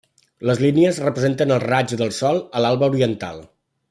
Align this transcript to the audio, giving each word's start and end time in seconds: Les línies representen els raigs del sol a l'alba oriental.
Les 0.49 0.61
línies 0.63 1.01
representen 1.03 1.53
els 1.57 1.65
raigs 1.73 1.99
del 2.03 2.13
sol 2.21 2.41
a 2.61 2.65
l'alba 2.65 2.89
oriental. 2.95 3.45